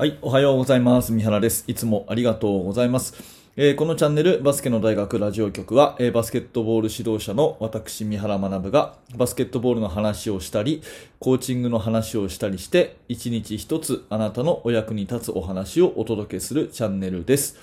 [0.00, 1.12] はい、おはようございます。
[1.12, 1.62] 三原です。
[1.66, 3.22] いつもありがとうございます。
[3.54, 10.82] えーこのチャンネル、バスケの大学ラジオ局は、えーバスケットボール指導者の私、三原学が、バスケットボールの話をしたり、
[11.18, 17.58] コーチングの話をしたりして、一日一つあなたのお役に立つお話をお届けするチャンネルです。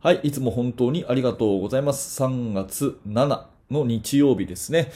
[0.00, 2.22] はい、いつも本当にありがとうございます。
[2.22, 4.90] 3月7の日曜日ですね。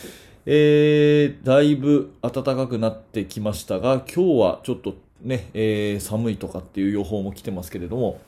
[0.47, 8.21] えー、だいぶ暖かくなってきましたが、今日はちょっとね、えー寒いとかっていう予報も来てますけれども、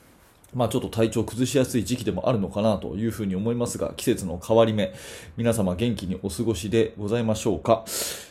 [0.53, 4.93] まあちょっと体調崩しやすい時期でもあるのかなというふうに思いますが、季節の変わり目、
[5.37, 7.83] 皆様元気にお過ごしでございましょうか。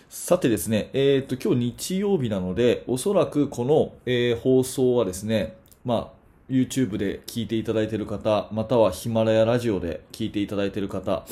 [0.09, 6.22] さてですね、えっ、と、今日日曜日なので、おそらくこの、えー放送はですね、まあ
[6.52, 11.24] YouTube で聞いていただいている方、またはヒマラヤラジオで聞いていただいている方、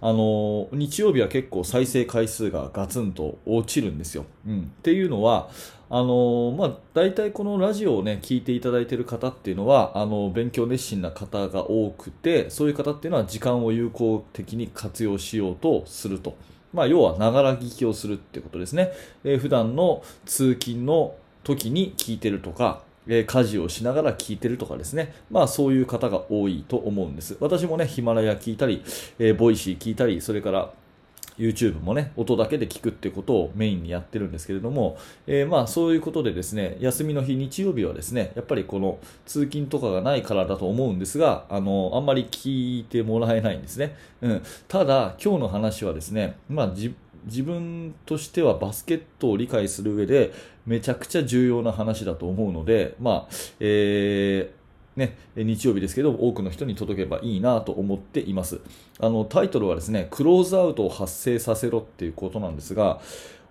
[0.00, 4.24] あのー日曜日は結構再生回数がガツンと落ちるんですよ。
[4.46, 5.50] うん、っていうのは、
[5.90, 16.34] あのーまあ、大体このラジオをね、聞いていただいている方っていうのは、あの勉強熱心な方が多くて、そういう方っていうのは時間を有効的に活用しようとすると。
[16.72, 18.90] まあ、要は、ながら聞きをするってことですね。
[19.22, 25.14] えー普段の通勤の時に聞いてるとか、え家事をしながら聞いてるとかですね。
[25.30, 27.36] まあそういう方が多いと思うんです。
[27.40, 28.82] 私もね、ヒマラヤ聞いたり、
[29.18, 30.72] えーボイシー聞いたり、それから
[31.38, 43.96] YouTube もね、音だけで聞くってことをメインにやってるんですけれども、えーまあそういうことでですね、休みの日、日曜日はですね、やっぱりこの通勤とかがないからだと思うんですが、あの、あんまり聞いてもらえないんですね。
[44.20, 44.42] うん。
[44.68, 46.94] ただ、今日の話はですね、まあじ
[47.24, 50.32] 自分としてはバスケットを理解する上で
[50.66, 54.62] めちゃくちゃ重要な話だと思うので、まあ、えー
[54.96, 58.60] ね、日曜日ですけど、多くの人に届けばいいなと思っています。
[59.00, 63.00] あの、タイトルはですね、クローズアウトを発生させろっていうことなんですが、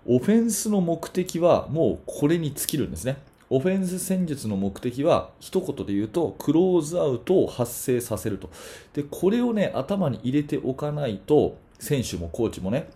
[0.06, 3.16] オフェンスの目的はもうこれに尽きるんですね。
[3.50, 8.48] オフェンス戦術の目的は一言で言うとクローズアウトを発生させると。
[8.94, 12.88] で、これをね、頭に入れておかないと、選手もコーチもね、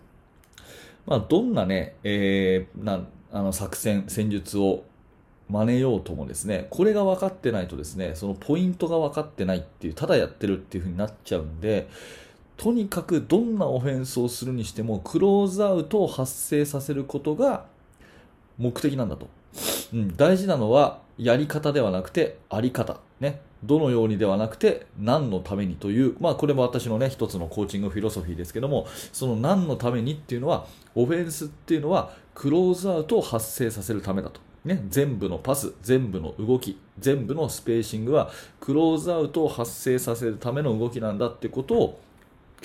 [1.06, 4.84] まあ、どんなね、えーなあの作戦、戦術を
[5.48, 11.88] 真似ようともですね、これが分かってないとですね、そのポイントが分かってないっていう、ただやってるっていう風になっちゃうんで、
[12.56, 17.66] とにかくどんなオフェンスをするにしても、クローズアウトを発生させることが
[18.58, 19.28] 目的なんだと。
[19.92, 22.98] うん、大事なのは、やり方ではなくて、あり方。
[23.20, 23.40] ね。
[23.66, 34.40] どのようにではなくて、何のためにという、まあこれも私のね、一つのコーチングフィロソフィーですけども、その何のためにっていうのは、オフェンスっていうのは、クローズアウトを発生させるためだと。
[34.64, 42.00] ね、全部のパス、全部の動き、全部のスペーシングは、クローズアウトを発生させるための動きなんだってことを、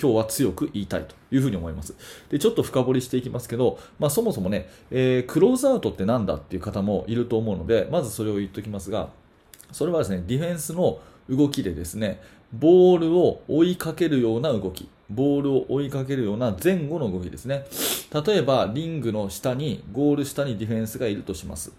[0.00, 1.94] 今日は強く言いたいというふうに思います。
[2.30, 9.10] で、ちょっと深掘りしていきますけど、まあそもそもね、えークローズアウトってなんだっていう方もいると思うので、まずそれを言っておきますが、
[9.72, 12.20] それはですね、ディフェンスの動きでですね、
[12.52, 17.64] ボールを追いかけるような動き、ボールを追いかけるような前後の動きですね。
[18.26, 21.72] 例えば、リングの下に、ゴール下にディフェンスがいるとします。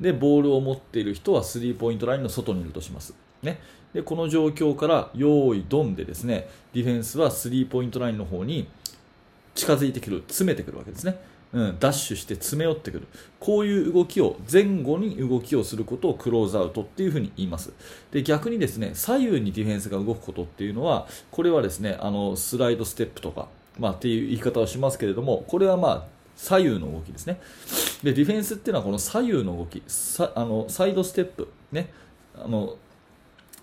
[0.00, 3.14] で、ボールを持っている人はスリーポイントラインの外にいるとします。
[3.42, 3.60] ね。
[3.94, 8.68] で、この状況から、用意ドンでですね、ディフェンスはスリーポイントラインの方に
[9.54, 11.18] 近づいてくる、詰めてくるわけですね。
[11.56, 13.08] うん、ダッシュして詰め寄ってくる。
[13.40, 17.72] こういう動きを、前後に動きをすることをクローズアウトっていうふに言います。
[18.12, 26.04] で、逆にですね、左右にディフェンスが動くことっていうのは、これはですね、あの、スライドステップとか、まあっていう言い方をしますけれども、これはまあ、
[26.36, 27.40] 左右の動きですね。
[28.02, 31.90] で、ディフェンスっていうのはこの左右の動き、さあのサイドステップ、ね、
[32.34, 32.76] あの、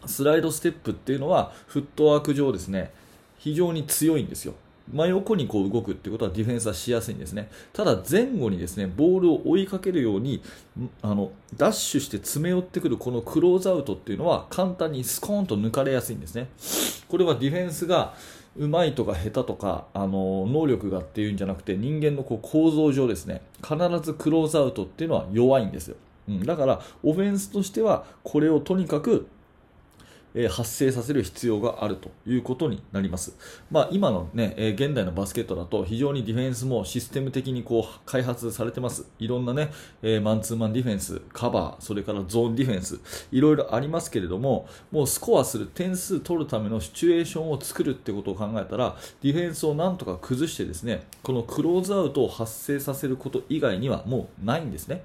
[0.07, 2.91] スライドステップっていうのは、フットワーク上ですね、
[3.37, 4.55] 非常に強いんですよ。
[4.91, 7.49] 真横にこう動くっていうことはディフェンスはしやすいんですね。
[7.71, 10.41] ただ前後にですね、ボールを追いかけるように、
[11.01, 16.49] あの、ダッシュして詰め寄ってくるこのクローズアウトっていうのは簡単にスコーンと抜かれやすいんですね。
[17.07, 18.13] これはディフェンスが
[18.57, 25.95] うまいとか下手とか、あの、能力がっていうんじゃなくて人間のこう構造上ですね、必ずクローズアウトっていうのは弱いんですよ。
[26.27, 29.27] うん、だから、オフェンスとしてはこれをとにかく
[30.49, 33.37] 発生させる必要があるということになります。
[33.69, 39.05] まあ、今のね、現代のバスケットだと非常にディフェンスもシステム的にこう開発されてます。
[39.19, 39.69] いろんなね、
[40.21, 42.99] マンツーマンディフェンス、カバー、それからゾーンディフェンス、
[43.31, 55.03] いろいろありますけれども、もうスコアする、点数取るためのシチュエーションを作るってことを考えたら、ディフェンスをなんとか崩してですね、このクローズアウトを発生させること以外にはもうないんですね。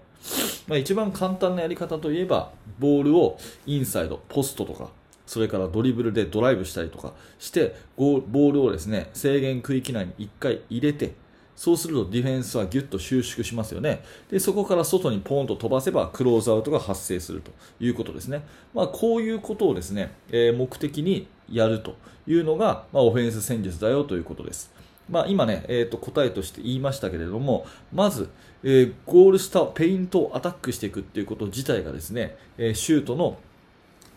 [0.67, 4.91] まあ、一番簡単なやり方といえば、ボールをインサイド、ポストとか、
[5.29, 11.13] それからドリブルでドライブしたりとかして、ボールをですね、制限区域内に1回入れて、
[11.55, 14.03] そうするとディフェンスはギュッと収縮しますよね。
[14.31, 18.43] で、そこから外にポンと飛ばせばクローズアウトが発生するということですね。
[18.73, 21.97] まあ、こういうことをですね、えー、目的にやると
[22.27, 24.73] いうのが、まあ、オフェンス戦術だよということです。
[25.11, 28.31] まあ、今ね、えー、と答えとして言いましたけれども、まず、
[28.63, 33.39] えー、ゴール下、ペイントをアタックしていくっていうこと自体がですね、えー、シュートの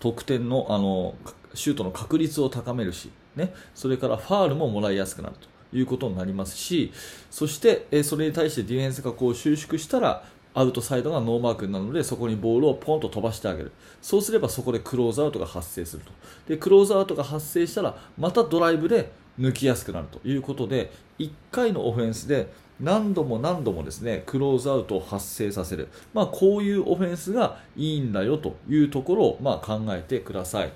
[0.01, 1.15] 得点のあの
[1.53, 6.91] シュートの確率を高めるし、ね、それからファールももらいやすくなるということになりますし、
[7.29, 13.71] そして、え、それに対してディフェンスがこう収縮したら、アウトサイドがノーマークになるのでそこにボールをポンと飛ばしてあげる。
[14.01, 16.11] そうすればそこでクローズアウトが発生すると。
[16.47, 22.51] でクローズアウトが発生したらまたドライブで抜きやすくなるということで1回のオフェンスで
[22.81, 30.71] 何度も何度もですねクローズアウトを発生させる、まあ、こういうオフェンスがいいんだよというところを、まあ、考えてください、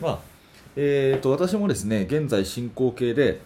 [0.00, 0.18] まあ
[0.74, 3.40] えーと私もですね現在進行形で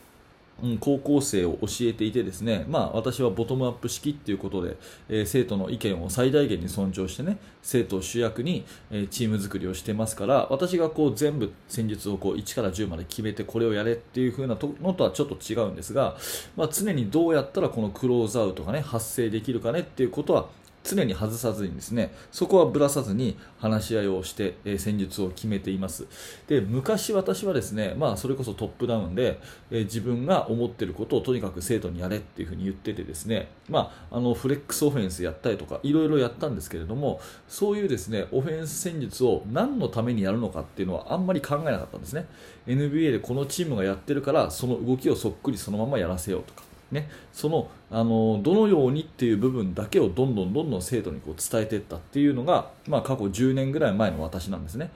[0.63, 4.77] うん、高校生を教えていてですね、まあ、私はボトムアップ式ということで、
[5.09, 16.17] えー、生徒の意見を最大限に尊重してね生徒を主役に、え、チーム作りをしてますから私がこう全部戦術をこう1から10まで決めてこれをやれっていう風なのとはちょっと違うんですが、
[16.57, 20.49] まあ、常にどうやったらこのクローズアウトがね発生できるかねっていうことは
[20.87, 26.07] 常に外さずにですねそこはぶらさずに話し合いをして、えー、戦術を決めています。
[26.47, 29.41] で昔私はですね、まあ、それこそトップダウンで、
[29.71, 42.27] えー、自分が思っていることをとにかく生徒にやれっていうふに言っててですね、まあ、あのフレックスオフェンスやったりとかいろいろやったんですけれどもそういうですねオフェンス戦術を何のためにやるのかっていうのはあんまり考えなかったんですね。
[42.67, 46.76] NBA でこのチームがやってるからその動きをそっくりそのままやらせようとか。
[46.93, 54.91] ね、そのあのどのようにっていう部分だけをどんどんどんどん生徒にこう伝えていったっていうのが、まあ、過去10年ぐらい前の私なんですね。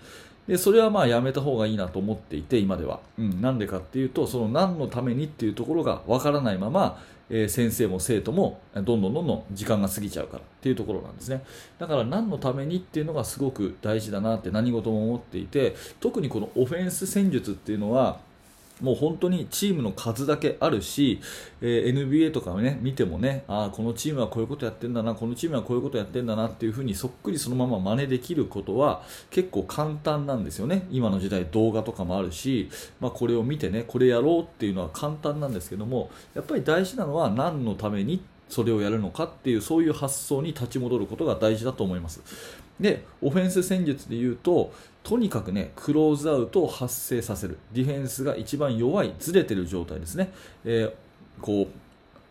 [0.46, 11.44] でそれはまあやめた方がいいなと思っていて今では、うん、なんでかっていうとその何のためにっていうところがわからないまま、えー、先生も生徒もどんどんどんどん時間が過ぎちゃうからっていうところなんですね
[11.78, 18.19] だから何のためにっていうのがすごく大事だなって何事も思っていて特にこのオフェンス戦術っていうのは
[18.80, 21.20] もう本当にチームの数だけあるし、
[21.60, 30.86] えー、NBA とかね見てもねあこのチームはこういうことやってんだなこのチームはこういうことやってんだなっていう風にそっくりそのまま真似できることは結構簡単なんですよね。
[30.90, 42.20] 今の時代動画とかもあるし、まあ、これを見てねこれやろうっていうのは簡単なんですけどもやっぱり大事なのは何のためにそれをやるのかっていうそういう発想に立ち戻ることが大事だと思います。
[42.80, 44.72] でオフェンス戦術で言うと
[45.02, 47.58] とにかくねクローズアウトを発生させる。
[47.73, 50.32] ディフェンスが一番弱いずれてる状態ですね、
[50.64, 51.67] えー、こう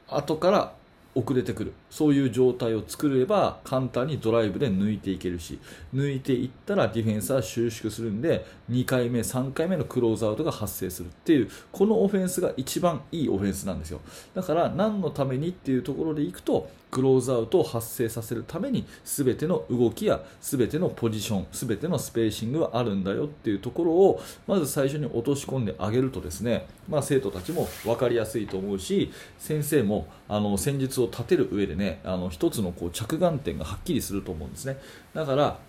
[0.08, 0.74] 後から
[1.20, 1.74] 遅れてくる。
[1.90, 5.60] そういう状態を作れば簡単にドライブで抜いていけるし
[5.94, 14.00] 抜いていったらディフェンスは収縮するんで2回目、3回目のクローズアウトが発生するっていうこのオフェンスが一番いいオフェンスなんですよ。
[14.34, 34.78] だから何のためにっていうところでいくとクローズアウトを発生させるために全ての動きや全てのポジション全てのスペーシングはあるんだよっていうところをまず最初に落とし込んであげるとですね、まあ、生徒たちも分かりやすいと思うし先生もあの戦術を立てる上でねあの一つのこう着眼点がはっきりすると思うんですね。
[35.14, 35.60] だから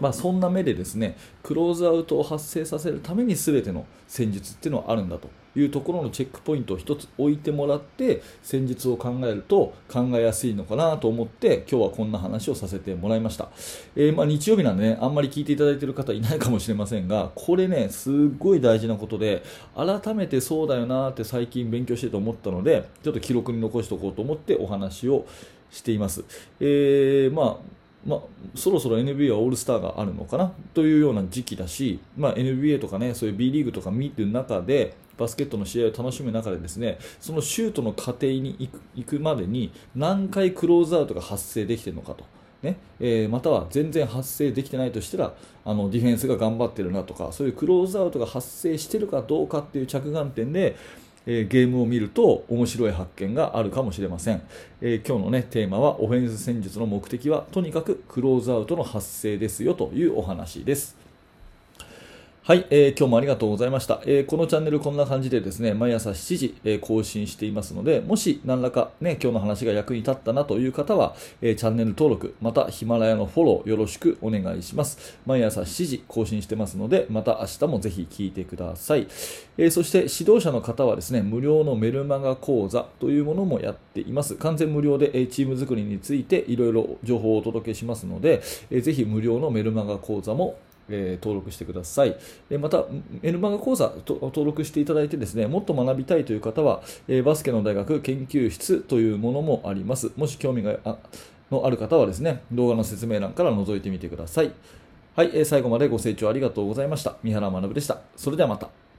[0.00, 5.28] まあ、そんな目でですねクローズアウトを発生させるために全ての戦術っていうのはあるんだと。
[5.56, 13.48] いうところのチェックポイントを1つ置いてもらって戦術を考えると考えやすいのかなと思って今日はこんな話をさせてもらいました、
[13.96, 19.42] えー、ま、日曜日なんでねあんまり聞いていただいている方いないかもしれませんがこれねすっごい大事なことで
[19.74, 25.26] 改めてそうだよなって最近勉強してて思ったのでちょっと記録に残しておこうと思ってお話を
[25.70, 26.24] しています、
[26.60, 28.20] えー、まあまあ、
[28.54, 42.24] そろそろ NBA はオールスターがあるのかなというような時期だし、まあ、NBA とかねそういう B リーグとか見てる中でバスケットの試合を楽しむ中でですねそのシュートの過程に行く行くまでに何回クローズアウトが発生できているのかと。
[42.62, 42.76] ね。
[42.98, 45.34] えー、または全然発生できてないとしたら
[45.64, 50.76] あのディフェンスが頑張ってるなとかそういうクローズアウトが発生してるかどうかっていう着眼点で
[51.26, 54.42] えゲームを見ると面白い発見があるかもしれません、
[54.80, 60.99] えー、今日の、ね、テーマはオフェンス戦術の目的はとにかくクローズアウトの発生ですよというお話です。
[62.50, 75.16] はい、えー、今日もありがとうございました、えー、このチャンネルこんな感じでですね毎朝7時、えー、更新していますのでもし何らか、ね、今日の話が役に立ったなという方は、えチャンネル登録またヒマラヤのフォローよろしくお願いします。
[75.26, 79.06] 毎朝7時更新してますのでまた明日もぜひ聞いてください、
[79.56, 84.34] えそして指導者の方はですね無料のメルマガ講座というものもやっています。
[84.34, 88.42] 完全無料で、えチーム作りについていろいろ情報をお届けしますので、
[88.72, 90.58] えー、ぜひ無料のメルマガ講座も
[90.90, 92.16] えー、登録してください。
[92.50, 92.84] えまた、
[93.22, 100.12] N 漫画講座と登録していただいてですね、もっと学びたいという方は、え、バスケの大学研究室というものもあります。
[100.16, 100.96] もし興味があ
[101.50, 104.52] のある方はですね、動画の説明欄から覗いてみてください。
[105.16, 107.16] はい、え、最後までご清聴ありがとうございました。
[107.22, 108.00] 三原学でした。
[108.16, 108.89] それではまた。